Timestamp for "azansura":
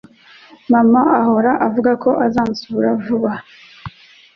2.25-2.89